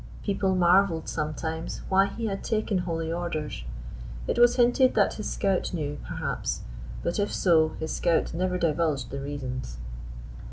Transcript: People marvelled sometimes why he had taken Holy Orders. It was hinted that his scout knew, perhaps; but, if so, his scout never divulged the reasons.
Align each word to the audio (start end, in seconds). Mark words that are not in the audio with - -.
People 0.23 0.55
marvelled 0.55 1.07
sometimes 1.07 1.81
why 1.87 2.07
he 2.07 2.25
had 2.25 2.43
taken 2.43 2.79
Holy 2.79 3.11
Orders. 3.11 3.63
It 4.25 4.39
was 4.39 4.55
hinted 4.55 4.95
that 4.95 5.13
his 5.13 5.29
scout 5.29 5.75
knew, 5.75 5.99
perhaps; 6.03 6.61
but, 7.03 7.19
if 7.19 7.31
so, 7.31 7.75
his 7.79 7.93
scout 7.93 8.33
never 8.33 8.57
divulged 8.57 9.11
the 9.11 9.19
reasons. 9.21 9.77